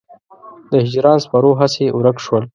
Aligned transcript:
د 0.71 0.73
هجران 0.85 1.17
سپرو 1.23 1.51
هسې 1.59 1.85
ورک 1.97 2.17
شول. 2.25 2.43